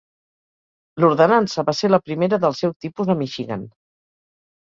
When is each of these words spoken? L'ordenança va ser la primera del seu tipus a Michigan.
L'ordenança 1.03 1.65
va 1.67 1.75
ser 1.79 1.91
la 1.91 2.01
primera 2.07 2.39
del 2.45 2.57
seu 2.61 2.73
tipus 2.85 3.11
a 3.15 3.17
Michigan. 3.21 3.67